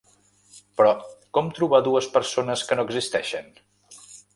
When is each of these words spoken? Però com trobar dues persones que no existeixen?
Però 0.79 0.93
com 1.39 1.53
trobar 1.59 1.83
dues 1.91 2.11
persones 2.19 2.67
que 2.71 2.79
no 2.81 2.91
existeixen? 2.91 3.59